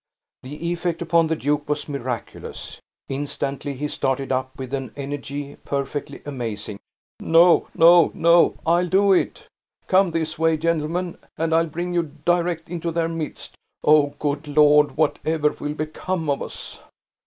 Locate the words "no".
7.19-7.67, 7.75-8.09, 8.15-8.55